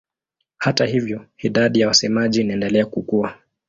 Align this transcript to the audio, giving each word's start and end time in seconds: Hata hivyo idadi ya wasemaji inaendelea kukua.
Hata 0.57 0.85
hivyo 0.85 1.25
idadi 1.37 1.79
ya 1.79 1.87
wasemaji 1.87 2.41
inaendelea 2.41 2.85
kukua. 2.85 3.35